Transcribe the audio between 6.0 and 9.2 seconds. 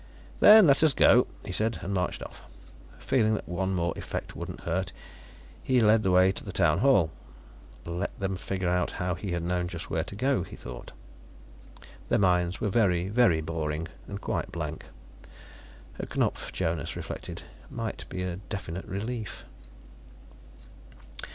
the way to the Town Hall; let them figure out how